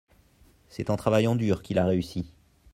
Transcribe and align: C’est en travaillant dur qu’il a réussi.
C’est 0.67 0.89
en 0.89 0.97
travaillant 0.97 1.35
dur 1.35 1.61
qu’il 1.61 1.77
a 1.77 1.85
réussi. 1.85 2.33